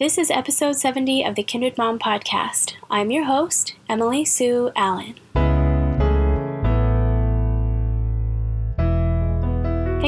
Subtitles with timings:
[0.00, 2.72] This is episode 70 of the Kindred Mom podcast.
[2.90, 5.16] I'm your host, Emily Sue Allen.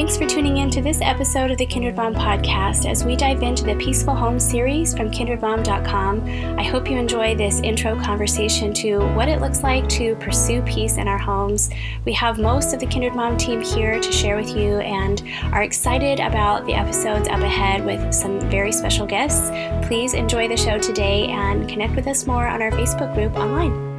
[0.03, 3.41] Thanks for tuning in to this episode of the Kindred Mom podcast as we dive
[3.41, 6.59] into the Peaceful Home series from kindredmom.com.
[6.59, 10.97] I hope you enjoy this intro conversation to what it looks like to pursue peace
[10.97, 11.69] in our homes.
[12.03, 15.23] We have most of the Kindred Mom team here to share with you and
[15.53, 19.51] are excited about the episodes up ahead with some very special guests.
[19.87, 23.92] Please enjoy the show today and connect with us more on our Facebook group online.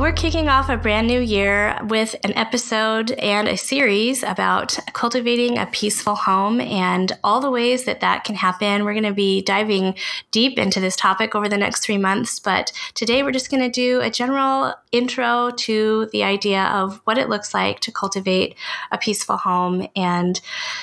[0.00, 5.58] We're kicking off a brand new year with an episode and a series about cultivating
[5.58, 8.86] a peaceful home and all the ways that that can happen.
[8.86, 9.94] We're going to be diving
[10.30, 13.68] deep into this topic over the next three months, but today we're just going to
[13.68, 18.54] do a general intro to the idea of what it looks like to cultivate
[18.90, 19.86] a peaceful home.
[19.94, 20.40] And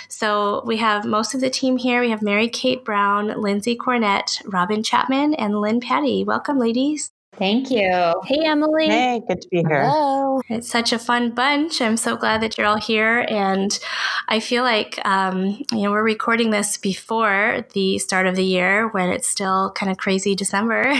[0.09, 2.02] so we have most of the team here.
[2.02, 6.23] We have Mary Kate Brown, Lindsey Cornett, Robin Chapman, and Lynne Patti.
[6.23, 7.09] Welcome, ladies.
[7.38, 8.13] Thank you.
[8.25, 8.88] Hey, Emily.
[8.88, 9.83] Hey, good to be here.
[9.83, 10.27] Hello.
[10.49, 11.81] It's such a fun bunch.
[11.81, 13.25] I'm so glad that you're all here.
[13.30, 13.77] And
[14.27, 18.88] I feel like, um, you know, we're recording this before the start of the year
[18.89, 20.94] when it's still kind of crazy December.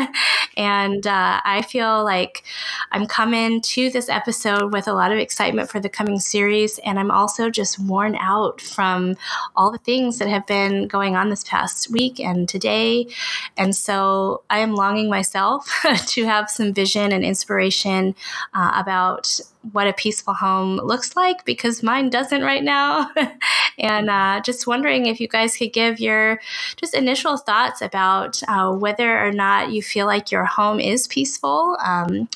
[0.56, 2.42] and uh, I feel like
[2.90, 6.78] I'm coming to this episode with a lot of excitement for the coming series.
[6.84, 9.16] And I'm also just worn out from
[9.56, 13.06] all the things that have been going on this past week and today.
[13.56, 18.14] And so I am longing myself to have some vision and inspiration
[18.54, 23.08] uh, about what a peaceful home looks like because mine doesn't right now.
[23.78, 26.40] and uh, just wondering if you guys could give your
[26.76, 31.76] just initial thoughts about uh, whether or not you feel like your home is peaceful.
[31.82, 32.28] Um,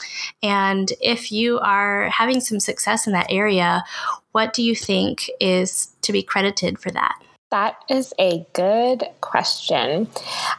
[0.42, 3.84] and if you are having some success in that area,
[4.32, 7.18] what do you think is to be credited for that?
[7.50, 10.08] That is a good question.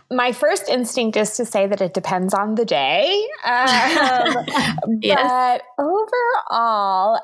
[0.10, 3.28] My first instinct is to say that it depends on the day.
[3.44, 4.36] Um,
[5.02, 5.20] yes.
[5.22, 7.20] But overall,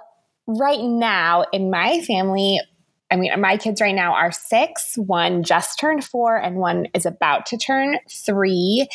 [0.48, 2.60] right now in my family,
[3.13, 4.96] I mean, my kids right now are six.
[4.97, 8.88] One just turned four, and one is about to turn 3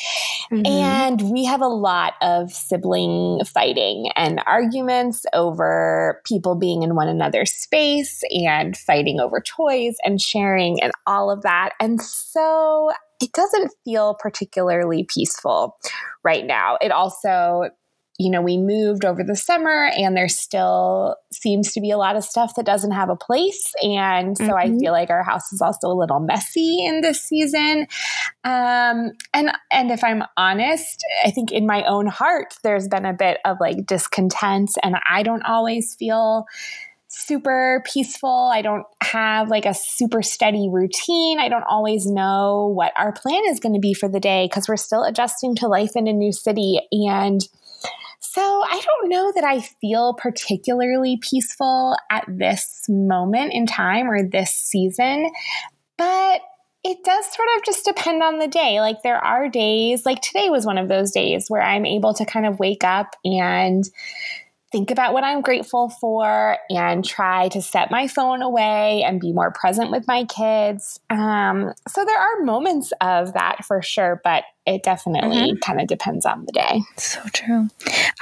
[0.51, 0.67] mm-hmm.
[0.67, 7.07] And we have a lot of sibling fighting and arguments over people being in one
[7.07, 11.71] another's space and fighting over toys and sharing and all of that.
[11.81, 12.91] And so
[13.21, 15.77] it doesn't feel particularly peaceful
[16.25, 16.77] right now.
[16.81, 17.71] It also
[18.19, 22.17] you know, we moved over the summer and there still seems to be a lot
[22.17, 23.73] of stuff that doesn't have a place.
[23.81, 24.75] And so mm-hmm.
[24.75, 27.87] I feel like our house is also a little messy in this season.
[28.43, 33.13] Um, and, and if I'm honest, I think in my own heart, there's been a
[33.13, 36.45] bit of like discontent and I don't always feel
[37.07, 38.51] super peaceful.
[38.53, 41.39] I don't have like a super steady routine.
[41.39, 44.69] I don't always know what our plan is going to be for the day because
[44.69, 46.81] we're still adjusting to life in a new city.
[46.91, 47.41] And
[48.21, 54.23] so I don't know that I feel particularly peaceful at this moment in time or
[54.23, 55.31] this season,
[55.97, 56.41] but
[56.85, 58.81] it does sort of just depend on the day.
[58.81, 62.25] Like there are days, like today was one of those days where I'm able to
[62.25, 63.85] kind of wake up and
[64.71, 69.33] think about what I'm grateful for and try to set my phone away and be
[69.33, 71.01] more present with my kids.
[71.09, 75.59] Um, so there are moments of that for sure, but it definitely mm-hmm.
[75.59, 76.83] kind of depends on the day.
[76.97, 77.69] So true.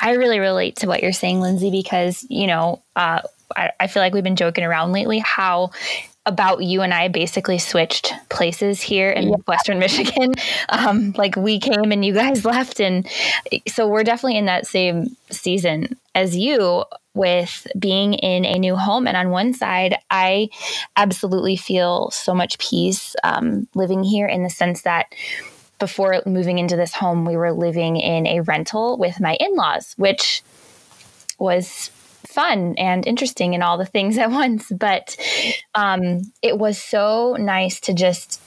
[0.01, 3.23] I really relate to what you're saying, Lindsey, because, you know, uh,
[3.57, 5.71] I, I feel like we've been joking around lately how
[6.25, 9.37] about you and I basically switched places here in yeah.
[9.47, 10.35] Western Michigan.
[10.69, 12.81] Um, like we came and you guys left.
[12.81, 13.09] And
[13.69, 16.85] so we're definitely in that same season as you
[17.15, 19.07] with being in a new home.
[19.07, 20.49] And on one side, I
[20.97, 25.07] absolutely feel so much peace um, living here in the sense that
[25.79, 29.95] before moving into this home, we were living in a rental with my in laws,
[29.97, 30.43] which
[31.39, 31.91] was
[32.27, 34.71] fun and interesting and all the things at once.
[34.71, 35.17] But
[35.75, 38.41] um, it was so nice to just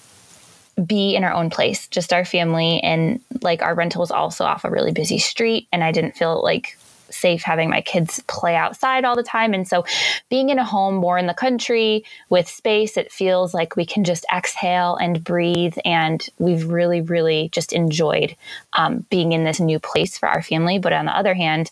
[0.84, 2.80] be in our own place, just our family.
[2.82, 5.68] And like our rental was also off a really busy street.
[5.72, 6.78] And I didn't feel like
[7.12, 9.54] safe having my kids play outside all the time.
[9.54, 9.86] And so
[10.30, 14.04] being in a home more in the country with space, it feels like we can
[14.04, 15.78] just exhale and breathe.
[15.86, 18.36] And we've really, really just enjoyed
[18.74, 20.80] um, being in this new place for our family.
[20.80, 21.72] But on the other hand,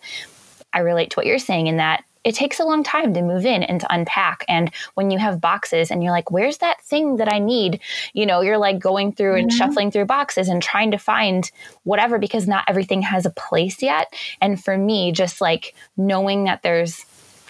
[0.73, 3.45] I relate to what you're saying in that it takes a long time to move
[3.45, 4.43] in and to unpack.
[4.49, 7.79] And when you have boxes and you're like, where's that thing that I need?
[8.11, 9.57] You know, you're like going through and mm-hmm.
[9.57, 11.49] shuffling through boxes and trying to find
[11.83, 14.13] whatever because not everything has a place yet.
[14.41, 17.05] And for me, just like knowing that there's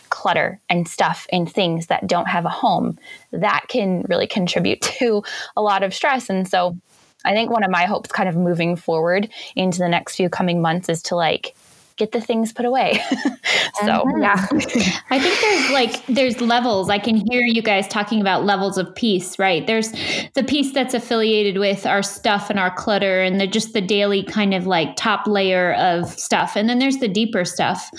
[0.10, 3.00] clutter and stuff and things that don't have a home,
[3.32, 5.24] that can really contribute to
[5.56, 6.30] a lot of stress.
[6.30, 6.78] And so
[7.26, 10.62] I think one of my hopes kind of moving forward into the next few coming
[10.62, 11.56] months is to like
[11.98, 13.00] get the things put away.
[13.10, 14.22] so mm-hmm.
[14.22, 14.36] yeah.
[15.10, 16.90] I think there's like there's levels.
[16.90, 19.66] I can hear you guys talking about levels of peace, right?
[19.66, 19.92] There's
[20.34, 24.24] the peace that's affiliated with our stuff and our clutter and the just the daily
[24.24, 26.56] kind of like top layer of stuff.
[26.56, 27.90] And then there's the deeper stuff.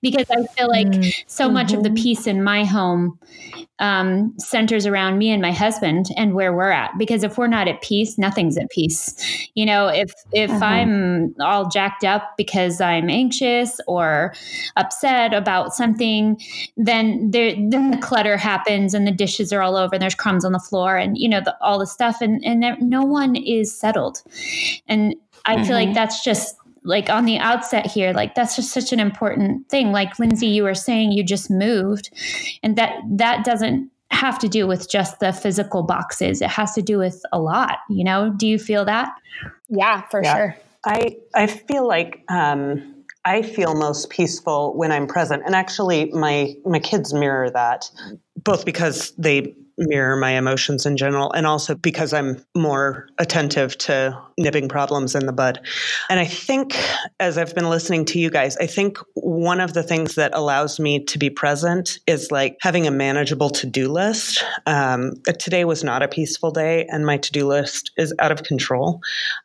[0.00, 1.10] Because I feel like mm-hmm.
[1.26, 2.02] so much of the mm-hmm.
[2.02, 3.18] peace in my home
[3.80, 6.96] um, centers around me and my husband and where we're at.
[6.98, 9.48] Because if we're not at peace, nothing's at peace.
[9.54, 10.64] You know, if if uh-huh.
[10.64, 14.34] I'm all jacked up because I'm anxious or
[14.76, 16.40] upset about something,
[16.76, 20.44] then there then the clutter happens and the dishes are all over and there's crumbs
[20.44, 23.74] on the floor and you know the, all the stuff and and no one is
[23.74, 24.22] settled.
[24.86, 25.14] And
[25.46, 25.64] I mm-hmm.
[25.64, 25.94] feel like mm-hmm.
[25.94, 29.92] that's just like on the outset here like that's just such an important thing.
[29.92, 32.10] Like lindsey you were saying you just moved
[32.62, 36.42] and that that doesn't have to do with just the physical boxes.
[36.42, 38.32] It has to do with a lot you know?
[38.36, 39.14] Do you feel that?
[39.68, 40.34] Yeah for yeah.
[40.34, 40.56] sure.
[40.84, 42.94] I i feel like um
[43.24, 45.42] I feel most peaceful when I'm present.
[45.44, 47.90] And actually my my kids mirror that
[48.42, 54.16] both because they mirror my emotions in general, and also because I'm more attentive to
[54.38, 55.60] nipping problems in the bud.
[56.08, 56.78] And I think,
[57.18, 60.78] as I've been listening to you guys, I think one of the things that allows
[60.78, 64.44] me to be present is like having a manageable to do list.
[64.66, 68.42] Um, today was not a peaceful day, and my to do list is out of
[68.42, 69.00] control.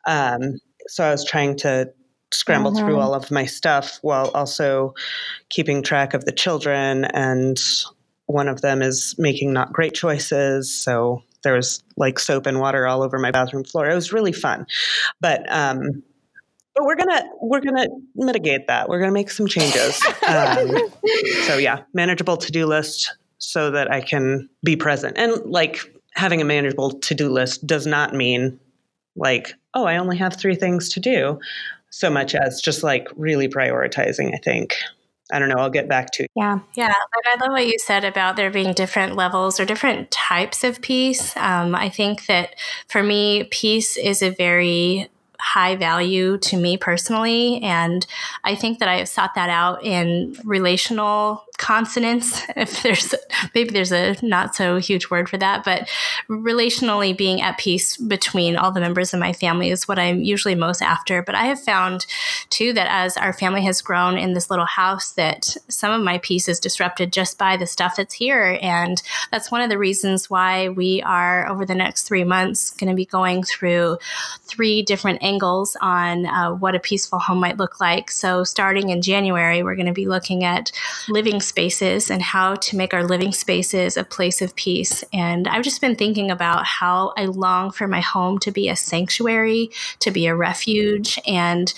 [0.06, 1.90] Um, so I was trying to
[2.32, 2.86] scramble mm-hmm.
[2.86, 4.94] through all of my stuff while also
[5.48, 7.58] keeping track of the children and
[8.26, 10.74] one of them is making not great choices.
[10.74, 13.88] So there was like soap and water all over my bathroom floor.
[13.88, 14.66] It was really fun,
[15.20, 16.02] but um,
[16.74, 18.88] but we're gonna we're gonna mitigate that.
[18.88, 20.00] We're gonna make some changes.
[20.26, 20.76] Um,
[21.44, 25.16] so yeah, manageable to do list so that I can be present.
[25.16, 25.80] And like
[26.14, 28.58] having a manageable to do list does not mean
[29.14, 31.38] like oh I only have three things to do,
[31.90, 34.34] so much as just like really prioritizing.
[34.34, 34.74] I think.
[35.32, 35.56] I don't know.
[35.56, 36.22] I'll get back to.
[36.22, 36.28] You.
[36.36, 36.58] Yeah.
[36.76, 36.86] Yeah.
[36.86, 40.80] And I love what you said about there being different levels or different types of
[40.80, 41.36] peace.
[41.36, 42.54] Um, I think that
[42.88, 47.60] for me, peace is a very high value to me personally.
[47.62, 48.06] And
[48.44, 53.14] I think that I have sought that out in relational consonance if there's
[53.54, 55.88] maybe there's a not so huge word for that but
[56.28, 60.54] relationally being at peace between all the members of my family is what i'm usually
[60.54, 61.22] most after.
[61.22, 62.06] But i have found
[62.50, 66.18] too that as our family has grown in this little house that some of my
[66.18, 68.58] peace is disrupted just by the stuff that's here.
[68.62, 72.90] And that's one of the reasons why we are over the next three months going
[72.90, 73.98] to be going through
[74.42, 78.10] three different angles on uh, what a peaceful home might look like.
[78.10, 80.72] So starting in january we're going to be looking at
[81.08, 85.04] living spaces and how to make our living spaces a place of peace.
[85.12, 88.76] And I've just been thinking about how I long for my home to be a
[88.76, 89.70] sanctuary,
[90.00, 91.72] to be a refuge, and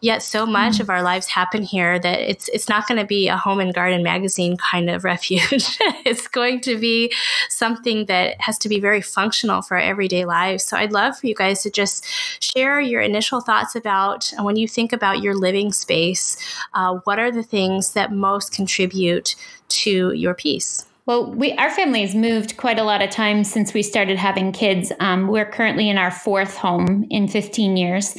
[0.00, 0.80] yet so much mm.
[0.80, 3.74] of our lives happen here that it's it's not going to be a home and
[3.74, 5.78] garden magazine kind of refuge.
[6.04, 7.12] it's going to be
[7.48, 10.64] something that has to be very functional for our everyday lives.
[10.64, 12.06] So I'd love for you guys to just
[12.42, 16.36] share your initial thoughts about when you think about your living space,
[16.74, 20.86] uh, what are the things that most contribute to your peace?
[21.06, 24.52] Well, we our family has moved quite a lot of times since we started having
[24.52, 24.92] kids.
[25.00, 28.16] Um, we're currently in our fourth home in 15 years,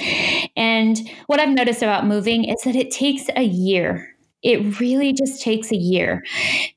[0.58, 4.12] and what I've noticed about moving is that it takes a year
[4.44, 6.24] it really just takes a year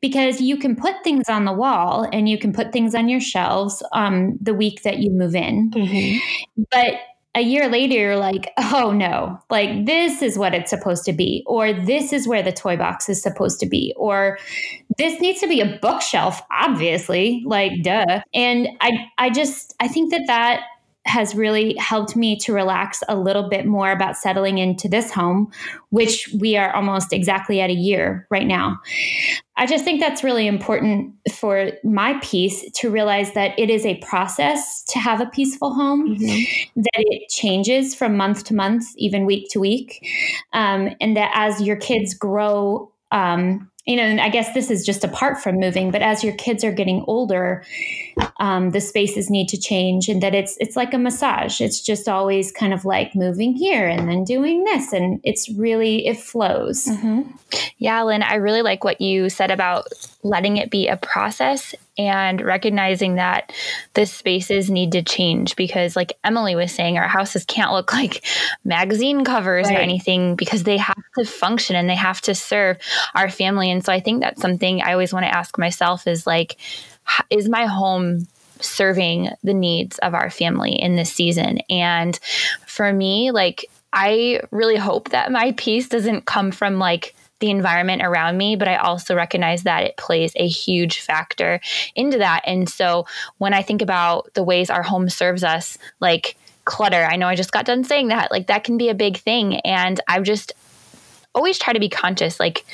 [0.01, 3.21] because you can put things on the wall and you can put things on your
[3.21, 5.71] shelves um, the week that you move in.
[5.71, 6.65] Mm-hmm.
[6.71, 6.95] But
[7.35, 11.43] a year later you're like oh no like this is what it's supposed to be
[11.47, 14.39] or this is where the toy box is supposed to be or
[14.99, 18.21] this needs to be a bookshelf obviously like duh.
[18.33, 20.65] And i i just i think that that
[21.07, 25.51] has really helped me to relax a little bit more about settling into this home,
[25.91, 28.79] which we are almost exactly at a year right now.
[29.57, 33.97] I just think that's really important for my peace to realize that it is a
[33.99, 36.81] process to have a peaceful home, mm-hmm.
[36.81, 40.05] that it changes from month to month, even week to week,
[40.53, 44.85] um, and that as your kids grow, um, you know, and I guess this is
[44.85, 47.65] just apart from moving, but as your kids are getting older,
[48.39, 51.61] um, the spaces need to change, and that it's it's like a massage.
[51.61, 56.07] It's just always kind of like moving here and then doing this, and it's really
[56.07, 56.87] it flows.
[56.87, 57.31] Mm-hmm.
[57.79, 59.87] Yeah, Lynne, I really like what you said about
[60.25, 63.53] letting it be a process and recognizing that
[63.93, 68.25] the spaces need to change because like Emily was saying our houses can't look like
[68.65, 69.79] magazine covers right.
[69.79, 72.79] or anything because they have to function and they have to serve
[73.15, 76.27] our family and so I think that's something I always want to ask myself is
[76.27, 76.57] like
[77.29, 78.27] is my home
[78.61, 82.19] serving the needs of our family in this season and
[82.67, 88.03] for me like I really hope that my peace doesn't come from like the environment
[88.03, 91.61] around me, but I also recognize that it plays a huge factor
[91.95, 92.43] into that.
[92.47, 93.07] And so
[93.39, 97.35] when I think about the ways our home serves us, like clutter, I know I
[97.35, 99.57] just got done saying that, like that can be a big thing.
[99.61, 100.53] And I've just
[101.35, 102.65] always try to be conscious, like,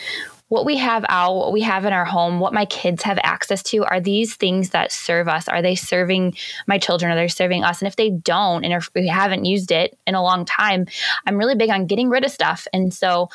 [0.48, 3.62] what we have out, what we have in our home, what my kids have access
[3.62, 5.46] to, are these things that serve us?
[5.46, 6.34] Are they serving
[6.66, 7.12] my children?
[7.12, 7.80] Are they serving us?
[7.80, 10.86] And if they don't, and if we haven't used it in a long time,
[11.24, 12.66] I'm really big on getting rid of stuff.
[12.72, 13.28] And so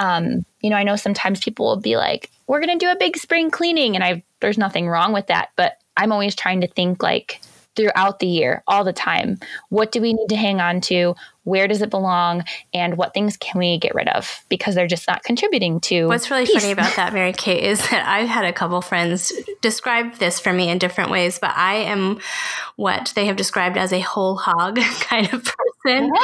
[0.00, 2.98] um, you know, I know sometimes people will be like, we're going to do a
[2.98, 3.94] big spring cleaning.
[3.94, 5.50] And I, there's nothing wrong with that.
[5.54, 7.40] But I'm always trying to think like
[7.76, 11.14] throughout the year, all the time, what do we need to hang on to?
[11.46, 14.44] Where does it belong and what things can we get rid of?
[14.48, 16.60] Because they're just not contributing to what's really peace.
[16.60, 20.52] funny about that mary kate is that i've had a couple friends describe this for
[20.52, 22.18] me in different ways but i am
[22.76, 26.10] what they have described as a whole hog kind of person.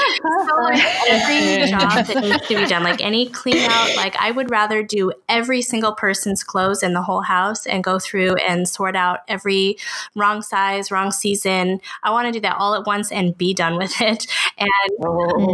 [0.47, 4.31] So like every job that needs to be done like any clean out like i
[4.31, 8.69] would rather do every single person's clothes in the whole house and go through and
[8.69, 9.77] sort out every
[10.17, 11.81] wrong size wrong season.
[12.03, 14.27] I want to do that all at once and be done with it.
[14.59, 14.71] And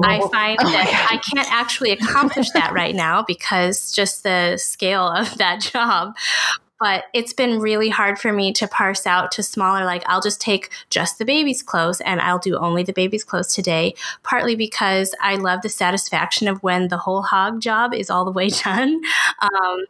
[0.04, 0.28] I oh.
[0.28, 5.38] find oh that I can't actually accomplish that right now because just the scale of
[5.38, 6.14] that job
[6.80, 10.40] but it's been really hard for me to parse out to smaller like i'll just
[10.40, 15.14] take just the baby's clothes and i'll do only the baby's clothes today partly because
[15.20, 19.00] i love the satisfaction of when the whole hog job is all the way done
[19.40, 19.84] um,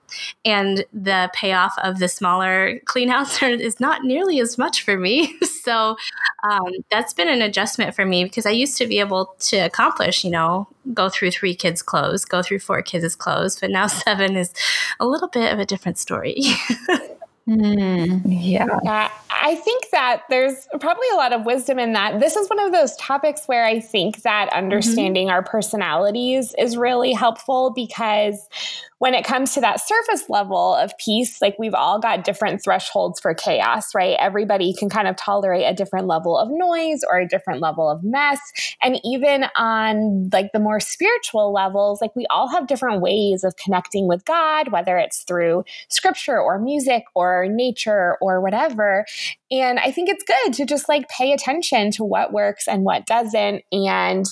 [0.45, 5.37] and the payoff of the smaller clean house is not nearly as much for me.
[5.69, 5.97] So
[6.45, 10.25] um, that's been an adjustment for me because i used to be able to accomplish
[10.25, 14.37] you know go through three kids' clothes, go through four kids' clothes, but now seven
[14.37, 14.53] is
[15.01, 16.37] a little bit of a different story.
[17.49, 18.67] mm, yeah.
[18.87, 22.21] Uh, I think that there's probably a lot of wisdom in that.
[22.21, 24.59] This is one of those topics where I think that mm-hmm.
[24.59, 25.35] understanding mm-hmm.
[25.35, 28.49] our personalities is really helpful because
[28.99, 33.21] when it comes to that surface level of peace, like we've all got different thresholds
[33.21, 34.17] for chaos, right?
[34.19, 38.03] Everybody can kind of tolerate a different level of noise or a different level of
[38.03, 38.41] mess.
[38.83, 43.55] And even on like the more spiritual levels, like we all have different ways of
[43.57, 49.07] connecting with God, whether it's through scripture or music or nature or whatever.
[49.51, 53.07] And I think it's good to just like pay attention to what works and what
[53.07, 53.63] doesn't.
[53.71, 54.27] And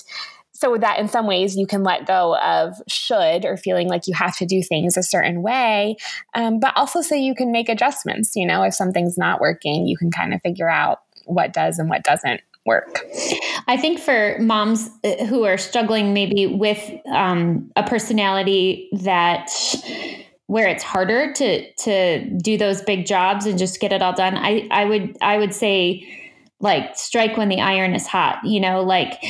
[0.57, 4.13] so that in some ways you can let go of should or feeling like you
[4.15, 5.95] have to do things a certain way.
[6.33, 9.97] Um, but also so you can make adjustments you know if something's not working you
[9.97, 13.05] can kind of figure out what does and what doesn't work.
[13.67, 19.49] I think for moms uh, who are struggling maybe with um, a personality that
[20.47, 24.37] where it's harder to to do those big jobs and just get it all done
[24.37, 26.07] i i would i would say
[26.61, 29.21] like strike when the iron is hot you know like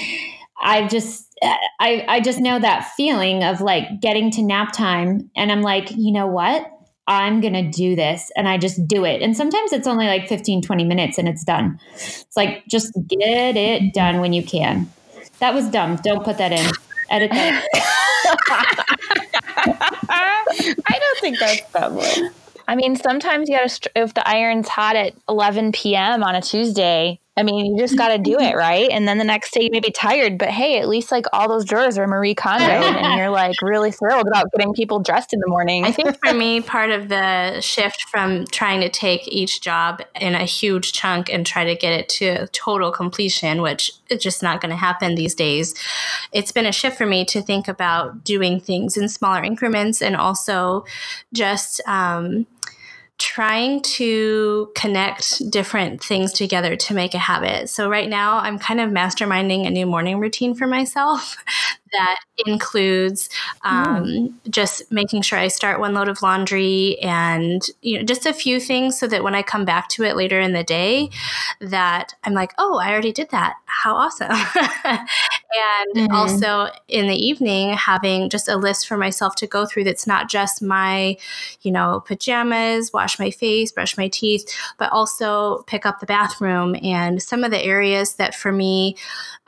[0.61, 5.29] I just uh, I I just know that feeling of like getting to nap time
[5.35, 6.71] and I'm like, you know what?
[7.09, 9.21] I'm going to do this and I just do it.
[9.21, 11.79] And sometimes it's only like 15 20 minutes and it's done.
[11.93, 14.91] It's like just get it done when you can.
[15.39, 15.95] That was dumb.
[15.97, 16.69] Don't put that in.
[17.09, 17.65] Edit that.
[19.69, 21.99] I don't think that's dumb.
[22.67, 26.23] I mean, sometimes you got to, if the iron's hot at 11 p.m.
[26.23, 28.89] on a Tuesday, I mean, you just got to do it, right?
[28.89, 31.47] And then the next day you may be tired, but hey, at least like all
[31.47, 35.39] those drawers are Marie Kondo and you're like really thrilled about getting people dressed in
[35.39, 35.85] the morning.
[35.85, 40.33] I think for me, part of the shift from trying to take each job in
[40.33, 44.59] a huge chunk and try to get it to total completion, which is just not
[44.59, 45.75] going to happen these days,
[46.31, 50.15] it's been a shift for me to think about doing things in smaller increments and
[50.15, 50.85] also
[51.33, 52.47] just, um,
[53.17, 57.69] trying to connect different things together to make a habit.
[57.69, 61.35] So, right now, I'm kind of masterminding a new morning routine for myself
[61.91, 63.29] that includes
[63.63, 64.33] um, mm.
[64.49, 68.59] just making sure I start one load of laundry and you know just a few
[68.59, 71.09] things so that when I come back to it later in the day,
[71.59, 73.55] that I'm like, oh, I already did that.
[73.65, 74.31] How awesome!
[75.57, 79.83] and mm also in the evening, having just a list for myself to go through
[79.83, 81.15] that's not just my,
[81.61, 86.75] you know, pajamas, wash my face, brush my teeth, but also pick up the bathroom
[86.81, 88.95] and some of the areas that for me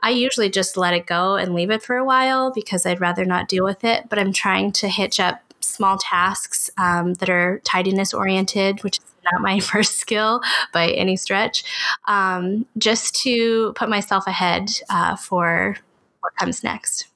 [0.02, 3.24] I usually just let it go and leave it for a while because I'd rather
[3.24, 4.08] not deal with it.
[4.08, 9.04] But I'm trying to hitch up small tasks um, that are tidiness oriented, which is
[9.30, 10.40] not my first skill
[10.72, 11.64] by any stretch.
[12.06, 15.76] Um, just to put myself ahead uh, for
[16.20, 17.06] what comes next.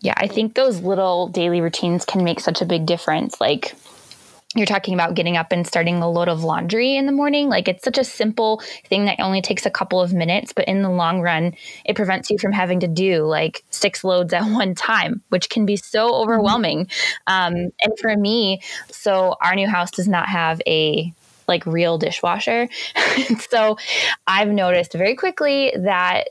[0.00, 3.40] Yeah, I think those little daily routines can make such a big difference.
[3.40, 3.74] Like,
[4.54, 7.48] you're talking about getting up and starting a load of laundry in the morning.
[7.48, 10.82] Like it's such a simple thing that only takes a couple of minutes, but in
[10.82, 11.54] the long run,
[11.84, 15.64] it prevents you from having to do like six loads at one time, which can
[15.64, 16.22] be so mm-hmm.
[16.22, 16.88] overwhelming.
[17.26, 21.12] Um, and for me, so our new house does not have a
[21.48, 22.68] like real dishwasher.
[23.50, 23.76] so
[24.26, 26.28] I've noticed very quickly that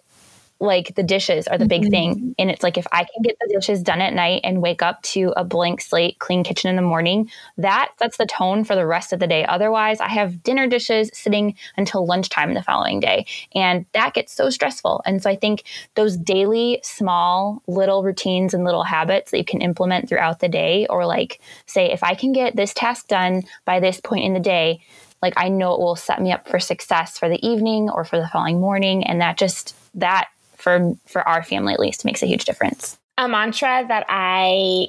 [0.62, 1.90] like the dishes are the big mm-hmm.
[1.90, 2.36] thing.
[2.38, 5.02] And it's like if I can get the dishes done at night and wake up
[5.02, 8.86] to a blank slate, clean kitchen in the morning, that sets the tone for the
[8.86, 9.44] rest of the day.
[9.46, 13.26] Otherwise, I have dinner dishes sitting until lunchtime the following day.
[13.56, 15.02] And that gets so stressful.
[15.06, 15.64] And so I think
[15.96, 20.86] those daily, small, little routines and little habits that you can implement throughout the day,
[20.90, 24.40] or like say, if I can get this task done by this point in the
[24.40, 24.82] day,
[25.24, 28.20] like I know it will set me up for success for the evening or for
[28.20, 29.04] the following morning.
[29.06, 30.30] And that just, that
[30.62, 32.98] for for our family at least makes a huge difference.
[33.18, 34.88] A mantra that I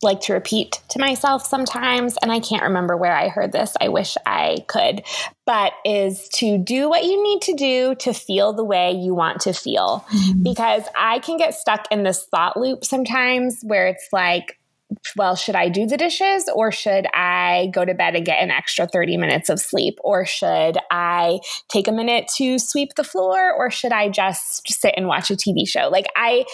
[0.00, 3.74] like to repeat to myself sometimes, and I can't remember where I heard this.
[3.80, 5.02] I wish I could,
[5.44, 9.40] but is to do what you need to do to feel the way you want
[9.40, 10.04] to feel.
[10.12, 10.42] Mm-hmm.
[10.44, 14.58] Because I can get stuck in this thought loop sometimes where it's like,
[15.16, 18.50] well, should I do the dishes or should I go to bed and get an
[18.50, 19.98] extra 30 minutes of sleep?
[20.02, 24.94] Or should I take a minute to sweep the floor or should I just sit
[24.96, 25.88] and watch a TV show?
[25.90, 26.44] Like I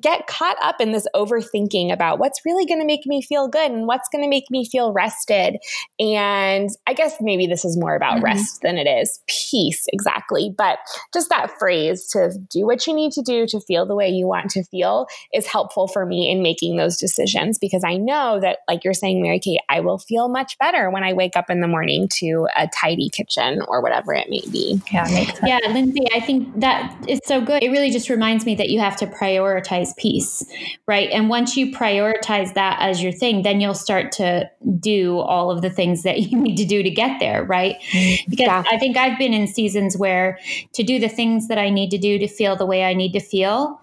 [0.00, 3.70] get caught up in this overthinking about what's really going to make me feel good
[3.70, 5.56] and what's going to make me feel rested.
[6.00, 8.24] And I guess maybe this is more about mm-hmm.
[8.24, 10.52] rest than it is peace, exactly.
[10.56, 10.78] But
[11.12, 14.26] just that phrase to do what you need to do to feel the way you
[14.26, 18.58] want to feel is helpful for me in making those decisions because I know that,
[18.68, 21.60] like you're saying, Mary Kate, I will feel much better when I wake up in
[21.60, 24.80] the morning to a tidy kitchen or whatever it may be.
[24.92, 25.06] Yeah,
[25.44, 27.62] yeah, Lindsey, I think that is so good.
[27.62, 30.44] It really just reminds me that you have to prioritize peace,
[30.86, 31.10] right?
[31.10, 35.62] And once you prioritize that as your thing, then you'll start to do all of
[35.62, 37.76] the things that you need to do to get there, right?
[37.92, 38.30] Mm-hmm.
[38.30, 38.64] Because yeah.
[38.70, 40.38] I think I've been in seasons where
[40.72, 43.12] to do the things that I need to do to feel the way I need
[43.12, 43.80] to feel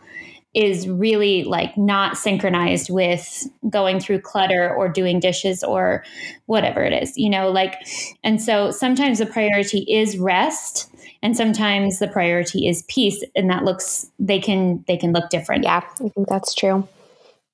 [0.54, 6.04] is really like not synchronized with going through clutter or doing dishes or
[6.46, 7.76] whatever it is, you know, like,
[8.24, 10.90] and so sometimes the priority is rest
[11.24, 15.64] and sometimes the priority is peace and that looks they can they can look different.
[15.64, 16.88] Yeah i think that's true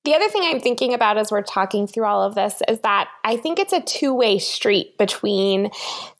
[0.09, 3.09] the other thing I'm thinking about as we're talking through all of this is that
[3.23, 5.69] I think it's a two way street between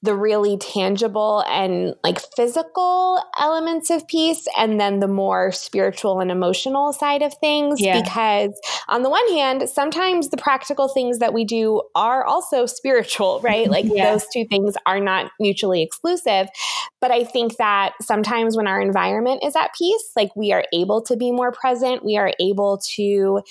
[0.03, 6.29] the really tangible and like physical elements of peace and then the more spiritual and
[6.29, 7.81] emotional side of things.
[7.81, 7.99] Yeah.
[7.99, 8.51] Because
[8.89, 13.67] on the one hand, sometimes the practical things that we do are also spiritual, right?
[13.67, 14.11] Like yeah.
[14.11, 16.47] those two things are not mutually exclusive.
[17.01, 21.01] But I think that sometimes when our environment is at peace, like we are able
[21.03, 23.41] to be more present, we are able to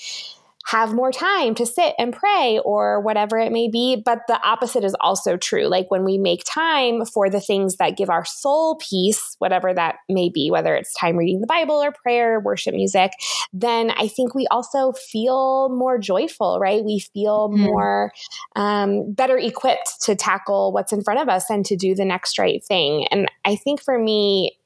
[0.69, 3.97] have more time to sit and pray or whatever it may be.
[4.05, 5.67] But the opposite is also true.
[5.67, 9.97] Like when we make time for the things that give our soul peace, whatever that
[10.11, 13.13] may be, whether it's time reading the Bible or prayer, worship music,
[13.51, 16.85] then I think we also feel more joyful, right?
[16.85, 17.63] We feel mm-hmm.
[17.63, 18.13] more
[18.55, 22.39] um, better equipped to tackle what's in front of us and to do the next
[22.39, 23.07] right thing.
[23.11, 24.59] And I think for me,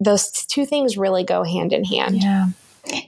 [0.00, 2.22] those two things really go hand in hand.
[2.22, 2.46] Yeah.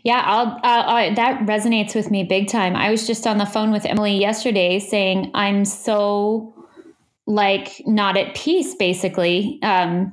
[0.05, 2.75] Yeah, I'll, uh, that resonates with me big time.
[2.75, 6.55] I was just on the phone with Emily yesterday saying I'm so
[7.27, 10.13] like not at peace basically um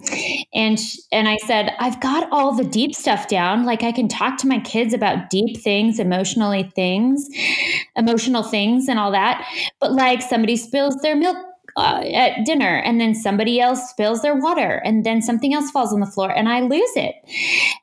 [0.56, 0.80] and
[1.12, 4.48] and i said i've got all the deep stuff down like i can talk to
[4.48, 7.30] my kids about deep things emotionally things
[7.96, 9.48] emotional things and all that
[9.80, 11.38] but like somebody spills their milk
[11.76, 15.94] uh, at dinner and then somebody else spills their water and then something else falls
[15.94, 17.16] on the floor and I lose it.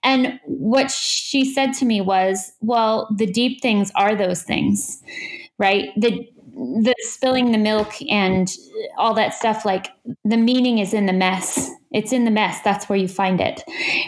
[0.02, 5.02] And what she said to me was, well, the deep things are those things,
[5.58, 5.90] right?
[5.96, 8.54] The the spilling the milk and
[8.98, 9.88] all that stuff like
[10.24, 11.70] the meaning is in the mess.
[11.90, 12.60] It's in the mess.
[12.62, 13.62] That's where you find it.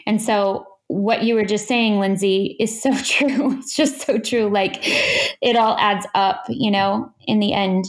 [0.06, 3.58] And so what you were just saying, Lindsey, is so true.
[3.58, 4.48] It's just so true.
[4.50, 7.86] Like it all adds up, you know, in the end.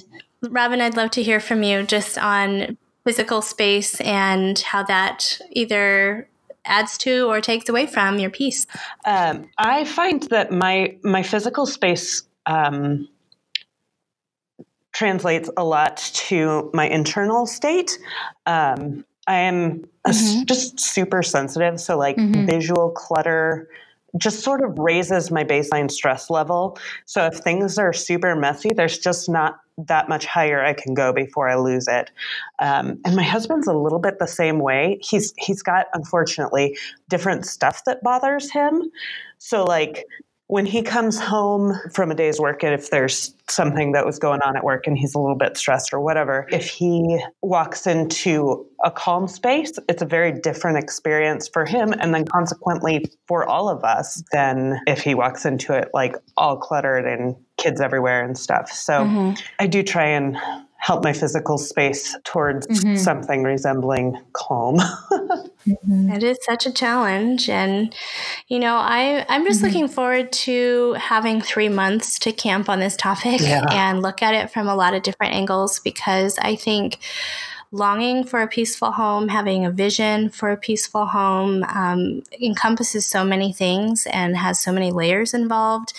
[0.49, 6.27] Robin, I'd love to hear from you just on physical space and how that either
[6.65, 8.65] adds to or takes away from your peace.
[9.05, 13.07] Um, I find that my my physical space um,
[14.93, 17.97] translates a lot to my internal state.
[18.45, 20.43] Um, I am mm-hmm.
[20.43, 22.45] just super sensitive, so like mm-hmm.
[22.45, 23.67] visual clutter
[24.17, 26.77] just sort of raises my baseline stress level.
[27.05, 31.11] So if things are super messy, there's just not that much higher I can go
[31.11, 32.11] before I lose it.
[32.59, 34.99] Um, and my husband's a little bit the same way.
[35.01, 36.77] He's he's got unfortunately
[37.09, 38.91] different stuff that bothers him.
[39.39, 40.05] So like
[40.47, 44.41] when he comes home from a day's work and if there's something that was going
[44.41, 48.65] on at work and he's a little bit stressed or whatever if he walks into
[48.83, 53.69] a calm space it's a very different experience for him and then consequently for all
[53.69, 58.37] of us than if he walks into it like all cluttered and kids everywhere and
[58.37, 59.33] stuff so mm-hmm.
[59.59, 60.37] i do try and
[60.83, 62.97] help my physical space towards mm-hmm.
[62.97, 64.75] something resembling calm.
[65.65, 66.11] mm-hmm.
[66.11, 67.49] It is such a challenge.
[67.49, 67.95] And,
[68.49, 69.67] you know, I, I'm just mm-hmm.
[69.67, 73.65] looking forward to having three months to camp on this topic yeah.
[73.71, 76.97] and look at it from a lot of different angles because I think
[77.73, 83.25] longing for a peaceful home, having a vision for a peaceful home um, encompasses so
[83.25, 85.91] many things and has so many layers involved.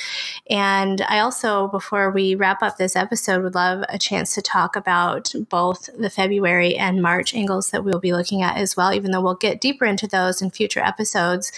[0.48, 4.76] And I also, before we wrap up this episode, would love a chance to talk
[4.76, 9.10] about both the February and March angles that we'll be looking at as well, even
[9.10, 11.50] though we'll get deeper into those in future episodes.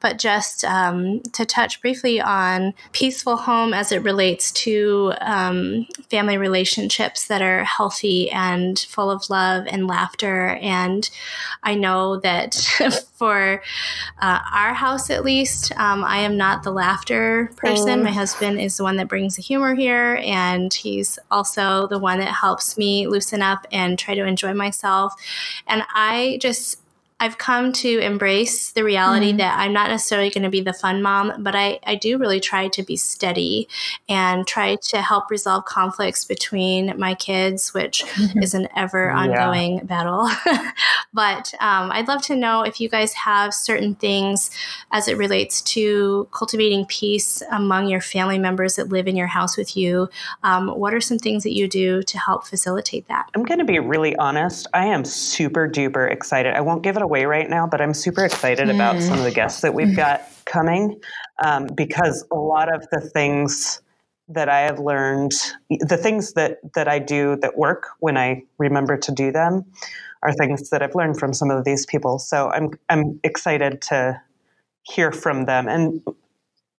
[0.00, 6.38] But just um, to touch briefly on peaceful home as it relates to um, family
[6.38, 10.58] relationships that are healthy and full of love love and laughter.
[10.60, 11.08] And
[11.62, 12.54] I know that
[13.14, 13.62] for
[14.20, 18.02] uh, our house, at least, um, I am not the laughter person.
[18.02, 22.18] My husband is the one that brings the humor here, and he's also the one
[22.18, 25.14] that helps me loosen up and try to enjoy myself.
[25.66, 26.80] And I just
[27.20, 29.38] I've come to embrace the reality mm-hmm.
[29.38, 32.40] that I'm not necessarily going to be the fun mom, but I, I do really
[32.40, 33.68] try to be steady
[34.08, 38.42] and try to help resolve conflicts between my kids, which mm-hmm.
[38.42, 39.84] is an ever ongoing yeah.
[39.84, 40.28] battle.
[41.14, 44.50] but um, I'd love to know if you guys have certain things
[44.90, 49.56] as it relates to cultivating peace among your family members that live in your house
[49.56, 50.08] with you.
[50.42, 53.30] Um, what are some things that you do to help facilitate that?
[53.34, 54.66] I'm going to be really honest.
[54.74, 56.54] I am super duper excited.
[56.54, 58.74] I won't give it away right now, but I'm super excited mm.
[58.74, 61.00] about some of the guests that we've got coming
[61.44, 63.80] um, because a lot of the things
[64.28, 65.32] that I have learned,
[65.70, 69.64] the things that that I do that work when I remember to do them,
[70.22, 72.18] are things that I've learned from some of these people.
[72.18, 74.20] So I'm I'm excited to
[74.82, 76.02] hear from them and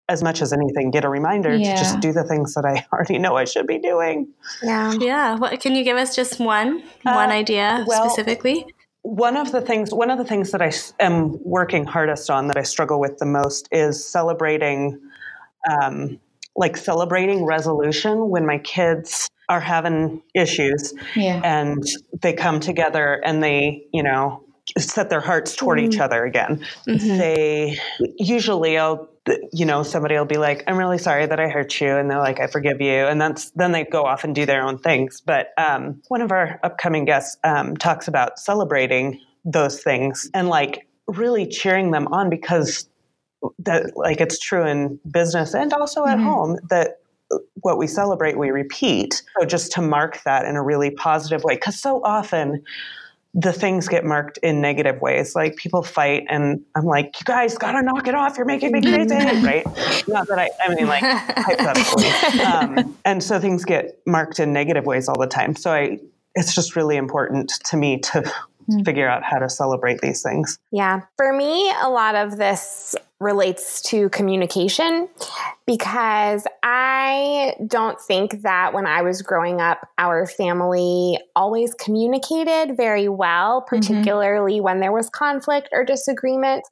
[0.08, 1.74] as much as anything get a reminder yeah.
[1.74, 4.28] to just do the things that I already know I should be doing.
[4.62, 4.94] Yeah.
[5.00, 5.36] Yeah.
[5.36, 8.66] What, can you give us just one uh, one idea well, specifically?
[9.06, 12.58] One of the things one of the things that I am working hardest on that
[12.58, 15.00] I struggle with the most is celebrating
[15.70, 16.20] um,
[16.56, 21.40] like celebrating resolution when my kids are having issues yeah.
[21.44, 21.84] and
[22.24, 24.44] they come together and they you know
[24.78, 25.92] set their hearts toward mm-hmm.
[25.92, 27.18] each other again mm-hmm.
[27.18, 27.78] they
[28.18, 29.10] usually i'll
[29.52, 31.96] you know, somebody will be like, I'm really sorry that I hurt you.
[31.96, 32.92] And they're like, I forgive you.
[32.92, 35.22] And that's, then they go off and do their own things.
[35.22, 40.88] But um, one of our upcoming guests um, talks about celebrating those things and like
[41.08, 42.88] really cheering them on because
[43.60, 46.26] that like it's true in business and also at mm-hmm.
[46.26, 47.00] home that
[47.62, 49.24] what we celebrate, we repeat.
[49.40, 51.58] So just to mark that in a really positive way.
[51.58, 52.64] Cause so often,
[53.38, 55.36] the things get marked in negative ways.
[55.36, 58.38] Like people fight, and I'm like, you guys gotta knock it off.
[58.38, 59.14] You're making me crazy,
[59.46, 59.66] right?
[60.08, 62.06] Not that I, I mean, like hypothetically.
[62.46, 65.56] Um, and so things get marked in negative ways all the time.
[65.56, 66.00] So I,
[66.36, 68.32] it's just really important to me to.
[68.84, 70.58] Figure out how to celebrate these things.
[70.72, 71.02] Yeah.
[71.18, 75.08] For me, a lot of this relates to communication
[75.66, 83.08] because I don't think that when I was growing up, our family always communicated very
[83.08, 83.76] well, mm-hmm.
[83.76, 84.64] particularly mm-hmm.
[84.64, 86.64] when there was conflict or disagreement.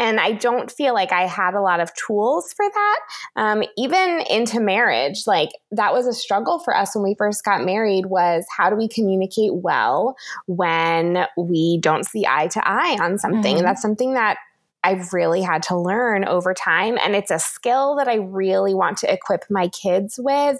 [0.00, 3.00] And I don't feel like I had a lot of tools for that.
[3.36, 7.64] Um, even into marriage, like that was a struggle for us when we first got
[7.64, 13.18] married was how do we communicate well when we don't see eye to eye on
[13.18, 13.56] something?
[13.56, 13.64] Mm-hmm.
[13.64, 14.38] that's something that
[14.82, 16.98] I've really had to learn over time.
[17.04, 20.58] And it's a skill that I really want to equip my kids with.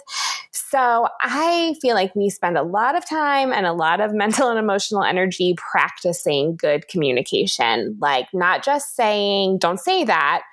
[0.51, 4.49] So I feel like we spend a lot of time and a lot of mental
[4.49, 10.43] and emotional energy practicing good communication, like not just saying, don't say that,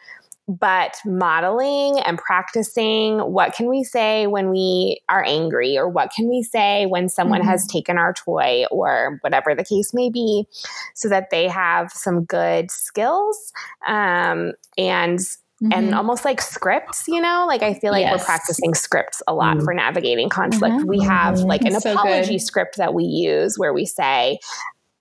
[0.49, 6.27] but modeling and practicing what can we say when we are angry or what can
[6.27, 7.51] we say when someone mm-hmm.
[7.51, 10.47] has taken our toy or whatever the case may be
[10.95, 13.53] so that they have some good skills
[13.87, 15.21] um, and
[15.63, 15.73] Mm-hmm.
[15.73, 18.17] and almost like scripts, you know, like I feel like yes.
[18.17, 19.65] we're practicing scripts a lot mm-hmm.
[19.65, 20.77] for navigating conflict.
[20.77, 20.89] Mm-hmm.
[20.89, 24.39] We have like an so apology script that we use where we say,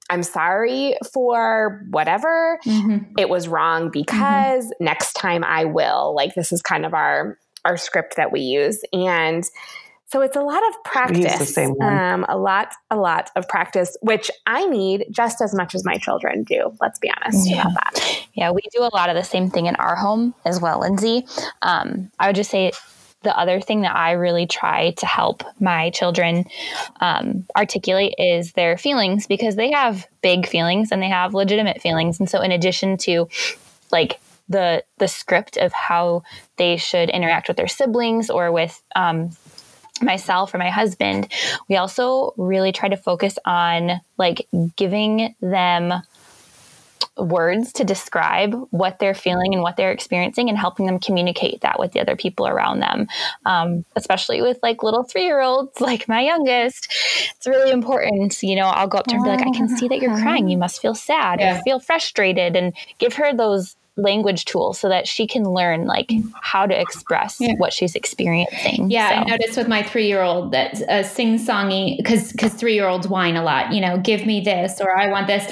[0.09, 2.57] I'm sorry for whatever.
[2.65, 3.13] Mm-hmm.
[3.19, 4.83] It was wrong because mm-hmm.
[4.83, 6.15] next time I will.
[6.15, 8.81] Like this is kind of our our script that we use.
[8.93, 9.43] And
[10.09, 11.57] so it's a lot of practice.
[11.57, 15.97] Um, a lot, a lot of practice, which I need just as much as my
[15.97, 16.73] children do.
[16.79, 17.63] Let's be honest yeah.
[17.63, 18.25] about that.
[18.33, 21.27] Yeah, we do a lot of the same thing in our home as well, Lindsey.
[21.61, 22.71] Um, I would just say
[23.23, 26.45] the other thing that I really try to help my children
[27.01, 32.19] um, articulate is their feelings because they have big feelings and they have legitimate feelings.
[32.19, 33.27] And so, in addition to
[33.91, 36.23] like the the script of how
[36.57, 39.31] they should interact with their siblings or with um,
[40.01, 41.31] myself or my husband,
[41.69, 45.93] we also really try to focus on like giving them
[47.17, 51.79] words to describe what they're feeling and what they're experiencing and helping them communicate that
[51.79, 53.07] with the other people around them
[53.45, 56.93] um, especially with like little three-year-olds like my youngest
[57.35, 59.67] it's really important you know i'll go up to her and be like i can
[59.67, 61.57] see that you're crying you must feel sad yeah.
[61.57, 66.11] or feel frustrated and give her those language tool so that she can learn like
[66.41, 67.53] how to express yeah.
[67.57, 68.89] what she's experiencing.
[68.89, 69.15] Yeah, so.
[69.15, 72.87] I noticed with my three year old that uh, sing songy because because three year
[72.87, 73.73] olds whine a lot.
[73.73, 75.45] You know, give me this or I want this.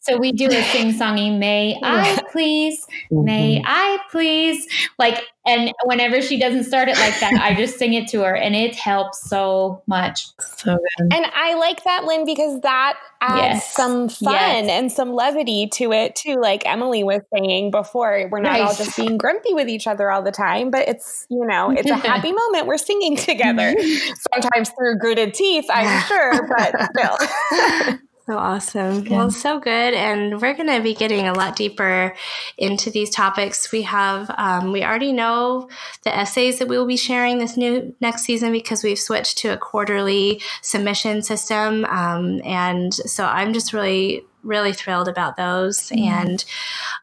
[0.00, 1.36] So we do a sing songy.
[1.36, 2.86] May I please?
[3.10, 3.24] Mm-hmm.
[3.24, 4.66] May I please?
[4.98, 8.34] Like and whenever she doesn't start it like that, I just sing it to her
[8.34, 10.28] and it helps so much.
[10.38, 11.12] So good.
[11.12, 13.74] And I like that, Lynne, because that adds yes.
[13.74, 14.68] some fun yes.
[14.70, 16.40] and some levity to it too.
[16.40, 18.62] Like Emily was saying before, we're not right.
[18.62, 21.90] all just being grumpy with each other all the time, but it's, you know, it's
[21.90, 22.66] a happy moment.
[22.68, 23.74] We're singing together.
[23.74, 24.12] Mm-hmm.
[24.32, 27.98] Sometimes through gritted teeth, I'm sure, but still.
[28.26, 29.04] So awesome.
[29.04, 29.16] Yeah.
[29.16, 29.94] Well, so good.
[29.94, 32.14] And we're going to be getting a lot deeper
[32.56, 33.72] into these topics.
[33.72, 35.68] We have, um, we already know
[36.04, 39.48] the essays that we will be sharing this new next season because we've switched to
[39.48, 41.84] a quarterly submission system.
[41.86, 45.90] Um, and so I'm just really, really thrilled about those.
[45.90, 46.04] Mm-hmm.
[46.04, 46.44] And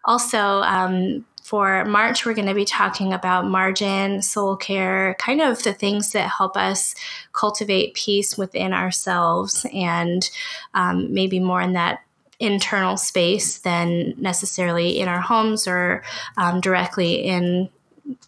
[0.05, 5.63] also, um, for March, we're going to be talking about margin, soul care, kind of
[5.63, 6.93] the things that help us
[7.33, 10.29] cultivate peace within ourselves and
[10.75, 12.01] um, maybe more in that
[12.39, 16.03] internal space than necessarily in our homes or
[16.37, 17.67] um, directly in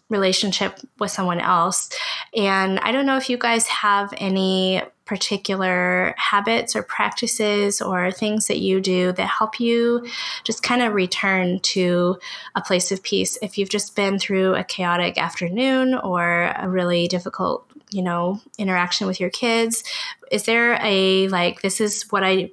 [0.08, 1.90] relationship with someone else.
[2.36, 8.46] And I don't know if you guys have any particular habits or practices or things
[8.46, 10.06] that you do that help you
[10.44, 12.16] just kind of return to
[12.54, 17.08] a place of peace if you've just been through a chaotic afternoon or a really
[17.08, 19.82] difficult you know interaction with your kids
[20.30, 22.50] is there a like this is what i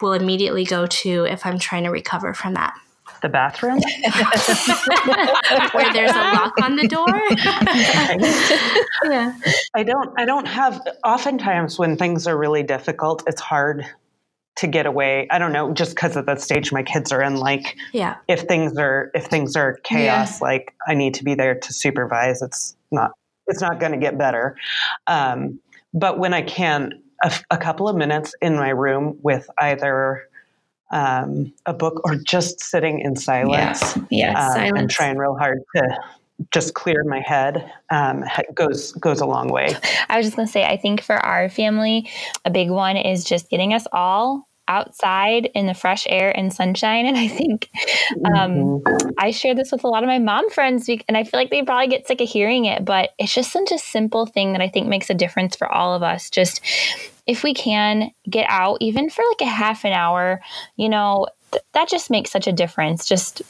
[0.00, 2.74] will immediately go to if i'm trying to recover from that
[3.22, 3.78] the bathroom.
[5.72, 7.06] Where there's a lock on the door?
[9.02, 9.34] Yeah.
[9.74, 13.86] I don't i don't have oftentimes when things are really difficult it's hard
[14.56, 15.26] to get away.
[15.30, 18.16] I don't know just because of the stage my kids are in like yeah.
[18.28, 20.46] if things are if things are chaos yeah.
[20.46, 22.42] like i need to be there to supervise.
[22.42, 23.12] It's not
[23.46, 24.56] it's not going to get better.
[25.06, 25.60] Um,
[25.94, 30.28] but when i can a, a couple of minutes in my room with either
[30.90, 33.96] um, a book or just sitting in silence.
[34.10, 34.78] Yeah, yeah um, silence.
[34.78, 35.98] And trying real hard to
[36.52, 38.24] just clear my head um,
[38.54, 39.76] goes goes a long way.
[40.08, 42.08] I was just gonna say, I think for our family,
[42.44, 47.04] a big one is just getting us all outside in the fresh air and sunshine.
[47.04, 47.68] And I think
[48.24, 49.08] um, mm-hmm.
[49.18, 51.62] I share this with a lot of my mom friends, and I feel like they
[51.62, 54.68] probably get sick of hearing it, but it's just such a simple thing that I
[54.68, 56.30] think makes a difference for all of us.
[56.30, 56.62] Just
[57.26, 60.40] if we can get out, even for like a half an hour,
[60.76, 63.06] you know, th- that just makes such a difference.
[63.06, 63.42] Just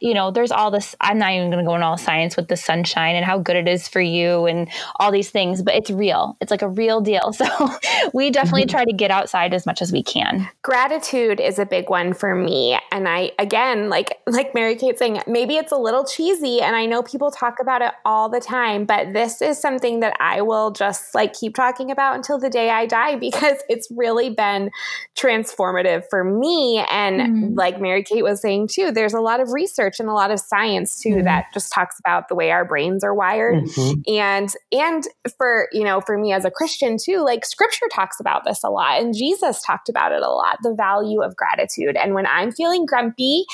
[0.00, 0.94] you know, there's all this.
[1.00, 3.56] I'm not even going to go into all science with the sunshine and how good
[3.56, 6.36] it is for you and all these things, but it's real.
[6.40, 7.32] It's like a real deal.
[7.40, 7.70] So
[8.12, 8.70] we definitely mm-hmm.
[8.76, 10.46] try to get outside as much as we can.
[10.62, 12.78] Gratitude is a big one for me.
[12.92, 16.60] And I, again, like, like Mary Kate saying, maybe it's a little cheesy.
[16.60, 20.14] And I know people talk about it all the time, but this is something that
[20.20, 24.28] I will just like keep talking about until the day I die because it's really
[24.28, 24.70] been
[25.16, 26.84] transformative for me.
[26.90, 27.54] And mm-hmm.
[27.54, 30.30] like Mary Kate was saying too, there's a lot of research research and a lot
[30.30, 31.24] of science too mm-hmm.
[31.24, 34.00] that just talks about the way our brains are wired mm-hmm.
[34.12, 35.04] and and
[35.36, 38.68] for you know for me as a christian too like scripture talks about this a
[38.68, 42.52] lot and jesus talked about it a lot the value of gratitude and when i'm
[42.52, 43.44] feeling grumpy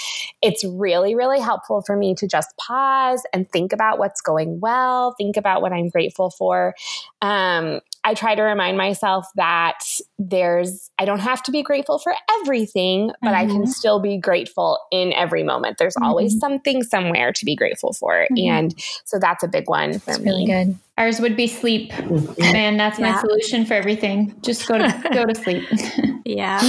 [0.42, 5.14] it's really really helpful for me to just pause and think about what's going well
[5.18, 6.74] think about what i'm grateful for
[7.22, 9.80] um, I try to remind myself that
[10.16, 13.36] there's, I don't have to be grateful for everything, but mm-hmm.
[13.36, 13.70] I can mm-hmm.
[13.70, 15.78] still be grateful in every moment.
[15.78, 16.04] There's mm-hmm.
[16.04, 18.28] always something somewhere to be grateful for.
[18.30, 18.48] Mm-hmm.
[18.48, 20.30] And so that's a big one for that's me.
[20.30, 20.78] Really good.
[20.98, 21.92] Ours would be sleep.
[21.92, 22.52] Mm-hmm.
[22.52, 23.12] Man, that's yeah.
[23.12, 24.34] my solution for everything.
[24.40, 25.64] Just go to go to sleep.
[26.24, 26.62] yeah.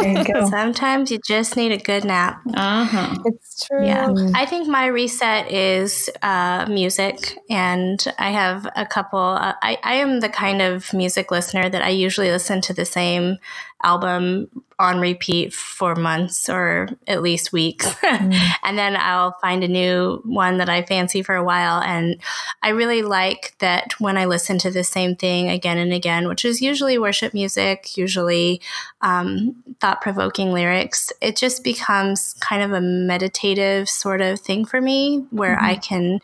[0.00, 2.40] You Sometimes you just need a good nap.
[2.54, 3.14] Uh-huh.
[3.26, 3.84] It's true.
[3.84, 4.12] Yeah.
[4.34, 9.20] I think my reset is uh, music, and I have a couple.
[9.20, 12.86] Uh, I, I am the kind of music listener that I usually listen to the
[12.86, 13.36] same
[13.84, 17.94] album on repeat for months or at least weeks.
[18.14, 18.38] Mm.
[18.62, 21.80] and then I'll find a new one that I fancy for a while.
[21.80, 22.20] And
[22.62, 26.44] I really like that when I listen to the same thing again and again, which
[26.44, 28.60] is usually worship music, usually
[29.00, 34.80] um, thought provoking lyrics, it just becomes kind of a meditative sort of thing for
[34.80, 35.66] me where mm-hmm.
[35.66, 36.20] I can.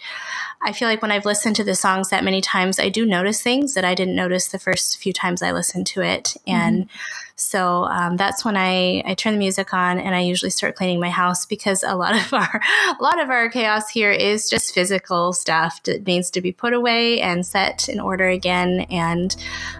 [0.63, 3.43] I feel like when I've listened to the songs that many times, I do notice
[3.43, 6.37] things that I didn't notice the first few times I listened to it.
[6.47, 10.51] And mm-hmm so um, that's when I, I turn the music on and I usually
[10.51, 12.61] start cleaning my house because a lot of our
[12.99, 16.73] a lot of our chaos here is just physical stuff that needs to be put
[16.73, 18.87] away and set in order again.
[18.91, 19.35] And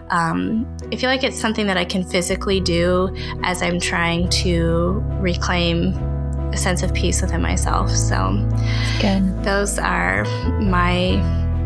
[0.09, 5.03] um, I feel like it's something that I can physically do as I'm trying to
[5.19, 5.93] reclaim
[6.53, 7.89] a sense of peace within myself.
[7.91, 8.47] So
[8.99, 9.43] good.
[9.43, 10.25] Those are
[10.59, 11.21] my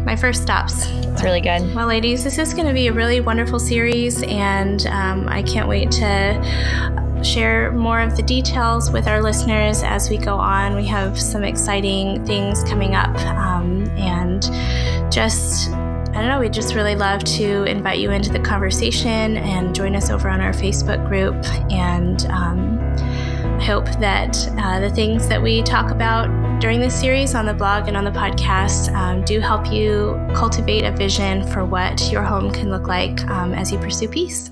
[0.06, 0.86] my first stops.
[0.88, 1.74] It's really good.
[1.74, 5.68] Well, ladies, this is going to be a really wonderful series, and um, I can't
[5.68, 10.76] wait to share more of the details with our listeners as we go on.
[10.76, 14.44] We have some exciting things coming up, um, and
[15.12, 15.72] just
[16.16, 19.98] I don't know, we'd just really love to invite you into the conversation and join
[19.98, 21.36] us over on our Facebook group.
[21.70, 22.80] And um,
[23.60, 27.88] hope that uh, the things that we talk about during this series on the blog
[27.88, 32.52] and on the podcast um, do help you cultivate a vision for what your home
[32.52, 34.52] can look like um, as you pursue peace.